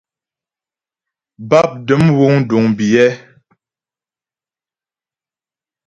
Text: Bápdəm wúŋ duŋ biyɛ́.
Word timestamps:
Bápdəm 1.49 2.03
wúŋ 2.17 2.35
duŋ 2.49 2.65
biyɛ́. 2.77 3.09